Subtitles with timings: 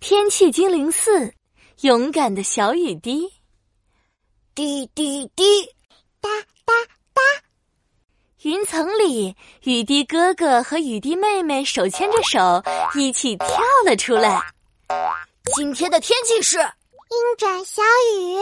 [0.00, 1.30] 天气精灵四，
[1.82, 3.30] 勇敢的小雨滴，
[4.54, 5.62] 滴滴滴，
[6.22, 6.30] 哒
[6.64, 6.72] 哒
[7.12, 7.20] 哒。
[8.40, 12.62] 云层里，雨滴哥哥和雨滴妹妹手牵着手，
[12.94, 13.48] 一起跳
[13.84, 14.40] 了出来。
[15.54, 17.82] 今天的天气是阴转小
[18.16, 18.38] 雨。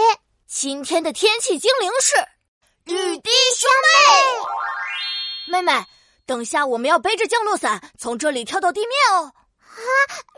[0.46, 2.14] 今天的天气精灵是
[2.84, 3.68] 雨滴兄
[5.48, 5.60] 妹。
[5.60, 5.84] 妹妹，
[6.24, 9.32] 等下我们要背着降落伞从这里跳到地面哦。
[9.58, 9.82] 啊，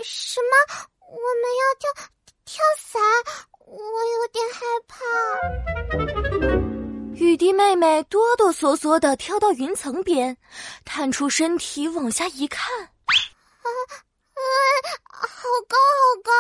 [0.03, 0.87] 什么？
[1.11, 1.91] 我们要跳
[2.45, 3.03] 跳伞，
[3.67, 4.95] 我有点害怕。
[7.17, 10.37] 雨滴妹妹哆哆嗦嗦的跳到云层边，
[10.85, 12.89] 探出身体往下一看，啊
[14.35, 14.41] 啊，
[15.11, 16.31] 好高好高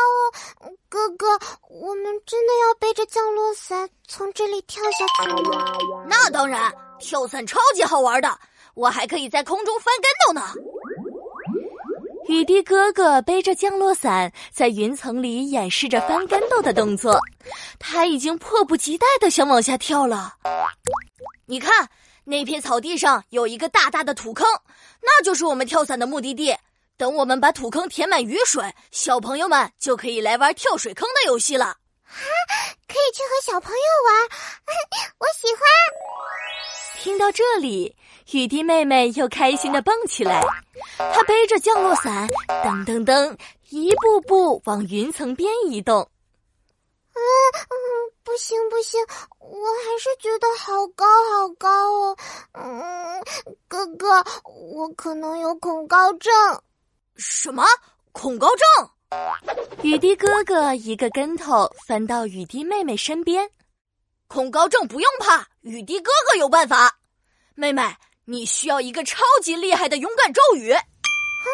[0.64, 0.70] 哦！
[0.88, 1.26] 哥哥，
[1.68, 5.74] 我们真的要背着降落伞从这里跳下去吗？
[6.08, 8.38] 那当然，跳伞超级好玩的，
[8.74, 10.54] 我还可以在空中翻跟头呢。
[12.28, 17.18] 雨滴哥哥背着降落伞，在云层里演示着翻跟斗的动作。
[17.78, 20.34] 他已经迫不及待的想往下跳了。
[21.46, 21.88] 你看，
[22.24, 24.46] 那片草地上有一个大大的土坑，
[25.00, 26.56] 那就是我们跳伞的目的地。
[26.96, 31.64] 等我们把土坑填满雨水，小朋友们就可以来玩跳水坑的游戏了。
[31.64, 31.76] 啊，
[32.86, 34.28] 可以去和小朋友玩，
[35.18, 35.62] 我喜欢。
[37.02, 37.96] 听到这里，
[38.32, 40.42] 雨滴妹妹又开心的蹦起来。
[41.12, 43.38] 她背着降落伞，噔噔噔，
[43.70, 46.08] 一步步往云层边移动。
[47.12, 47.20] 嗯
[47.54, 47.74] 嗯，
[48.22, 49.00] 不行不行，
[49.38, 52.16] 我还是觉得好高好高哦。
[52.52, 53.22] 嗯，
[53.66, 56.32] 哥哥，我可能有恐高症。
[57.16, 57.64] 什么
[58.12, 58.90] 恐高症？
[59.82, 63.50] 雨滴哥哥一个跟头翻到雨滴妹妹身边。
[64.28, 66.96] 恐高症不用怕，雨滴哥哥有办法。
[67.56, 67.82] 妹妹，
[68.24, 70.72] 你需要一个超级厉害的勇敢咒语。
[71.40, 71.46] 啊，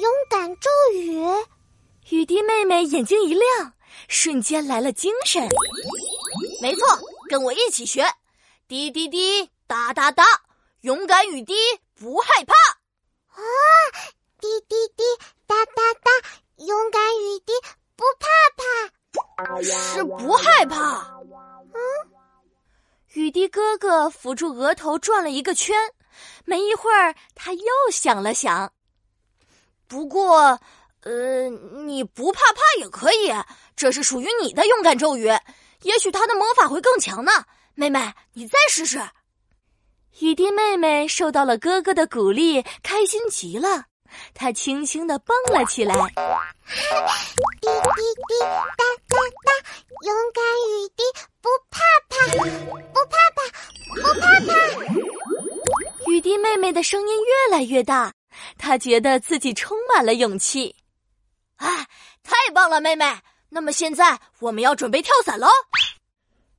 [0.00, 1.22] 勇敢咒语！
[2.10, 3.72] 雨滴妹妹眼睛一亮，
[4.08, 5.46] 瞬间来了精神。
[6.62, 6.98] 没错，
[7.28, 8.04] 跟我一起学。
[8.66, 10.24] 滴滴滴，哒哒哒，
[10.80, 11.54] 勇敢雨滴
[11.94, 12.54] 不害怕。
[13.34, 13.42] 啊，
[14.40, 15.04] 滴滴滴，
[15.46, 16.10] 哒哒哒，
[16.56, 17.52] 勇敢雨滴
[17.96, 18.26] 不怕
[18.56, 19.62] 怕。
[19.62, 21.06] 是不害怕。
[21.74, 21.80] 嗯。
[23.12, 25.76] 雨滴哥哥扶住额头转了一个圈，
[26.44, 28.72] 没一会儿，他又想了想。
[29.88, 30.60] 不过，
[31.02, 31.48] 呃，
[31.86, 33.32] 你不怕怕也可以，
[33.74, 35.26] 这是属于你的勇敢咒语，
[35.82, 37.32] 也许它的魔法会更强呢。
[37.74, 39.00] 妹妹，你再试试。
[40.20, 43.84] 雨滴妹妹受到了哥哥的鼓励，开心极了，
[44.34, 45.94] 她轻轻的蹦了起来。
[45.94, 46.06] 滴
[47.60, 49.52] 滴滴，哒哒哒，
[50.04, 51.02] 勇敢雨滴
[51.40, 52.18] 不怕怕。
[56.08, 58.12] 雨滴妹妹的声音越来越大，
[58.56, 60.74] 他觉得自己充满了勇气。
[61.56, 61.86] 哎，
[62.22, 63.04] 太棒了，妹妹！
[63.50, 65.48] 那么现在我们要准备跳伞喽。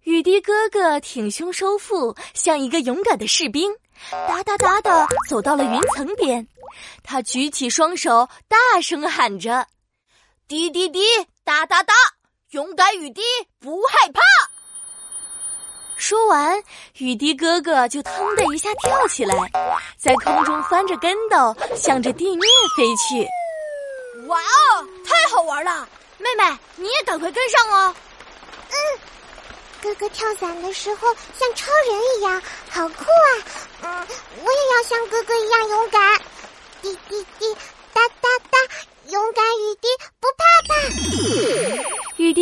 [0.04, 3.72] 雨滴哥哥挺胸收腹，像一个勇敢的士兵，
[4.10, 6.48] 哒哒哒的走到了云层边。
[7.04, 9.68] 他举起双手，大声喊着
[10.48, 11.02] ：“滴滴滴，
[11.44, 11.94] 哒哒哒，
[12.52, 13.22] 勇敢雨滴
[13.60, 14.22] 不害怕。”
[16.00, 16.64] 说完，
[16.98, 19.36] 雨滴哥哥就腾的一下跳起来，
[19.98, 23.28] 在空中翻着跟斗，向着地面飞去。
[24.28, 25.88] 哇哦，太好玩了！
[26.18, 27.94] 妹妹，你也赶快跟上哦。
[28.70, 28.76] 嗯，
[29.82, 33.30] 哥哥跳伞的时候像超人一样，好酷啊！
[33.82, 34.08] 嗯，
[34.42, 36.18] 我也要像哥哥一样勇敢。
[36.82, 37.54] 滴滴滴，
[37.94, 38.58] 哒哒哒，
[39.10, 39.88] 勇敢雨滴
[40.22, 40.76] 不怕怕。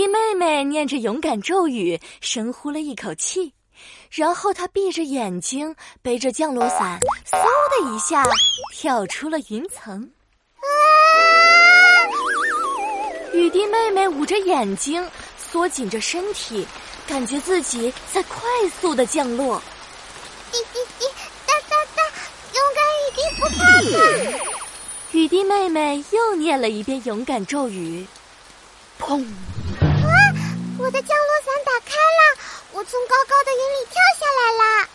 [0.07, 3.53] 妹妹念着勇敢咒语，深呼了一口气，
[4.09, 7.00] 然后她闭着眼睛，背着降落伞，
[7.31, 8.23] 嗖的一下
[8.73, 10.09] 跳出了云层。
[13.34, 15.07] 雨滴妹妹捂着眼睛，
[15.38, 16.66] 缩紧着身体，
[17.07, 18.41] 感觉自己在快
[18.81, 19.62] 速的降落。
[20.51, 21.06] 滴滴滴，
[21.45, 22.01] 哒哒哒，
[22.56, 23.63] 勇敢雨滴不怕
[24.39, 24.57] 怕。
[25.12, 28.06] 雨滴妹妹又念了一遍勇敢咒语，
[29.00, 29.25] 砰。
[30.79, 32.38] 我的降落伞打开了，
[32.71, 34.89] 我从高高的云里跳下来了。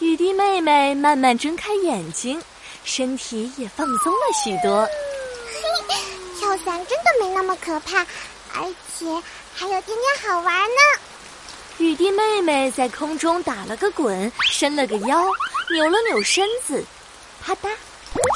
[0.00, 2.42] 雨滴妹妹慢慢睁开眼睛，
[2.84, 4.88] 身体也放松了许多。
[5.88, 5.94] 嘿，
[6.38, 8.00] 跳伞真的没那么可怕，
[8.54, 9.06] 而且
[9.54, 11.00] 还有点点好玩呢。
[11.78, 15.24] 雨滴妹妹在空中打了个滚，伸了个腰，
[15.72, 16.84] 扭了扭身子，
[17.40, 17.70] 啪嗒，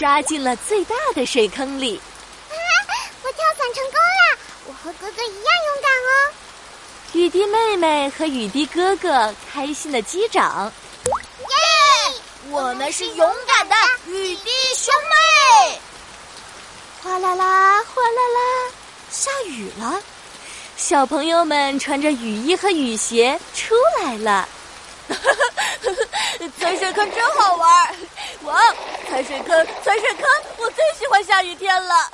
[0.01, 2.01] 扎进了最大的水坑里。
[2.51, 2.55] 啊，
[3.25, 4.39] 我跳伞成功了！
[4.67, 5.54] 我和哥哥一样。
[7.15, 10.73] 雨滴妹妹和雨滴哥哥开心的击掌，
[11.07, 12.21] 耶！
[12.51, 13.75] 我们是勇敢的
[14.07, 15.81] 雨滴兄妹。
[17.05, 18.73] 哗啦啦，哗啦啦，
[19.13, 20.03] 下雨雨了。
[20.77, 24.49] 小朋友们穿着雨衣和雨鞋出来了。
[26.59, 27.95] 踩水坑真好玩！
[28.43, 28.61] 哇，
[29.09, 30.25] 踩水坑，踩水坑，
[30.57, 32.11] 我最喜欢下雨天了。